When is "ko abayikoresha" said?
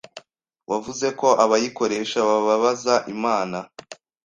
1.19-2.17